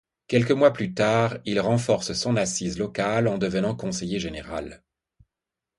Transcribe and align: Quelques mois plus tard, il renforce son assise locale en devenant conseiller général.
Quelques 0.27 0.49
mois 0.51 0.73
plus 0.73 0.95
tard, 0.95 1.37
il 1.45 1.59
renforce 1.59 2.13
son 2.13 2.35
assise 2.35 2.79
locale 2.79 3.27
en 3.27 3.37
devenant 3.37 3.75
conseiller 3.75 4.19
général. 4.19 4.81